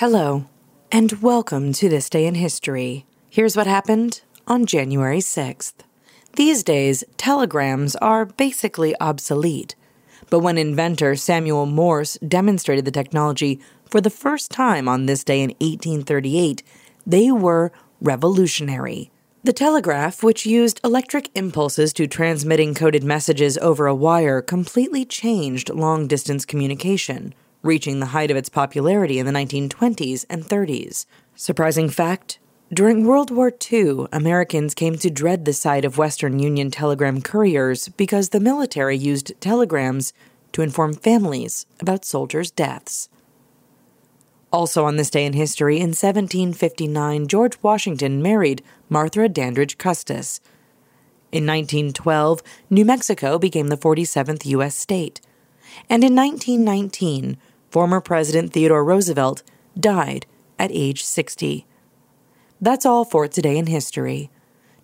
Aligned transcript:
Hello, 0.00 0.44
and 0.92 1.22
welcome 1.22 1.72
to 1.72 1.88
This 1.88 2.10
Day 2.10 2.26
in 2.26 2.34
History. 2.34 3.06
Here's 3.30 3.56
what 3.56 3.66
happened 3.66 4.20
on 4.46 4.66
January 4.66 5.20
6th. 5.20 5.72
These 6.34 6.62
days, 6.62 7.02
telegrams 7.16 7.96
are 7.96 8.26
basically 8.26 8.94
obsolete. 9.00 9.74
But 10.28 10.40
when 10.40 10.58
inventor 10.58 11.16
Samuel 11.16 11.64
Morse 11.64 12.18
demonstrated 12.18 12.84
the 12.84 12.90
technology 12.90 13.58
for 13.88 14.02
the 14.02 14.10
first 14.10 14.50
time 14.50 14.86
on 14.86 15.06
this 15.06 15.24
day 15.24 15.40
in 15.40 15.54
1838, 15.60 16.62
they 17.06 17.32
were 17.32 17.72
revolutionary. 18.02 19.10
The 19.44 19.54
telegraph, 19.54 20.22
which 20.22 20.44
used 20.44 20.78
electric 20.84 21.30
impulses 21.34 21.94
to 21.94 22.06
transmit 22.06 22.60
encoded 22.60 23.02
messages 23.02 23.56
over 23.62 23.86
a 23.86 23.94
wire, 23.94 24.42
completely 24.42 25.06
changed 25.06 25.70
long 25.70 26.06
distance 26.06 26.44
communication 26.44 27.32
reaching 27.66 28.00
the 28.00 28.06
height 28.06 28.30
of 28.30 28.36
its 28.36 28.48
popularity 28.48 29.18
in 29.18 29.26
the 29.26 29.32
1920s 29.32 30.24
and 30.30 30.44
30s. 30.44 31.04
Surprising 31.34 31.88
fact 31.90 32.38
during 32.72 33.06
World 33.06 33.30
War 33.30 33.52
II, 33.72 34.06
Americans 34.10 34.74
came 34.74 34.96
to 34.98 35.08
dread 35.08 35.44
the 35.44 35.52
sight 35.52 35.84
of 35.84 35.98
Western 35.98 36.40
Union 36.40 36.72
telegram 36.72 37.22
couriers 37.22 37.88
because 37.90 38.30
the 38.30 38.40
military 38.40 38.96
used 38.96 39.32
telegrams 39.40 40.12
to 40.50 40.62
inform 40.62 40.94
families 40.94 41.66
about 41.78 42.04
soldiers' 42.04 42.50
deaths. 42.50 43.08
Also, 44.52 44.84
on 44.84 44.96
this 44.96 45.10
day 45.10 45.24
in 45.24 45.32
history, 45.32 45.76
in 45.76 45.90
1759, 45.90 47.28
George 47.28 47.56
Washington 47.62 48.20
married 48.20 48.64
Martha 48.88 49.28
Dandridge 49.28 49.78
Custis. 49.78 50.40
In 51.30 51.46
1912, 51.46 52.42
New 52.68 52.84
Mexico 52.84 53.38
became 53.38 53.68
the 53.68 53.76
47th 53.76 54.44
U.S. 54.46 54.74
state. 54.76 55.20
And 55.88 56.02
in 56.02 56.16
1919, 56.16 57.36
former 57.76 58.00
President 58.00 58.54
Theodore 58.54 58.82
Roosevelt 58.82 59.42
died 59.78 60.24
at 60.58 60.70
age 60.72 61.04
60. 61.04 61.66
That's 62.58 62.86
all 62.86 63.04
for 63.04 63.28
today 63.28 63.58
in 63.58 63.66
history. 63.66 64.30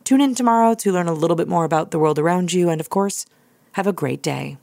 Tune 0.04 0.20
in 0.20 0.34
tomorrow 0.34 0.74
to 0.74 0.92
learn 0.92 1.08
a 1.08 1.14
little 1.14 1.34
bit 1.34 1.48
more 1.48 1.64
about 1.64 1.90
the 1.90 1.98
world 1.98 2.18
around 2.18 2.52
you, 2.52 2.68
and 2.68 2.82
of 2.82 2.90
course, 2.90 3.24
have 3.76 3.86
a 3.86 3.94
great 3.94 4.22
day. 4.22 4.58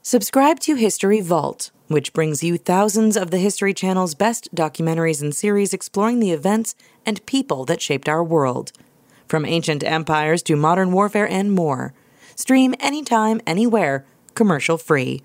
Subscribe 0.00 0.60
to 0.60 0.76
History 0.76 1.20
Vault, 1.20 1.72
which 1.88 2.12
brings 2.12 2.44
you 2.44 2.56
thousands 2.56 3.16
of 3.16 3.32
the 3.32 3.38
History 3.38 3.74
Channel's 3.74 4.14
best 4.14 4.54
documentaries 4.54 5.20
and 5.20 5.34
series 5.34 5.74
exploring 5.74 6.20
the 6.20 6.30
events 6.30 6.76
and 7.04 7.26
people 7.26 7.64
that 7.64 7.82
shaped 7.82 8.08
our 8.08 8.22
world. 8.22 8.70
From 9.26 9.44
ancient 9.44 9.82
empires 9.82 10.44
to 10.44 10.54
modern 10.54 10.92
warfare 10.92 11.28
and 11.28 11.50
more. 11.52 11.94
Stream 12.36 12.76
anytime, 12.78 13.40
anywhere, 13.44 14.06
commercial 14.34 14.78
free. 14.78 15.24